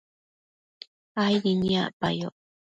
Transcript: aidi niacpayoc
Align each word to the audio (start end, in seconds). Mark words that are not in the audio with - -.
aidi 1.23 1.51
niacpayoc 1.59 2.35